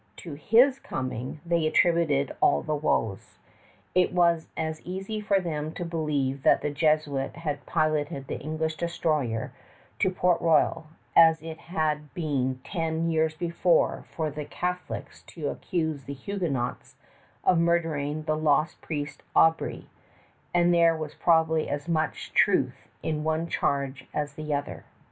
[0.17, 3.37] To his coming they attributed all the woes.
[3.93, 8.77] It was as easy for them to believe that the Jesuit had piloted the English
[8.77, 9.51] destroyer
[9.99, 16.03] to Port Royal, as it had been ten years before for the Catholics to accuse
[16.05, 16.95] the Huguenots
[17.43, 19.85] of murdering the lost priest Aubry;
[20.51, 24.83] and there was probably as much truth in one charge as the other.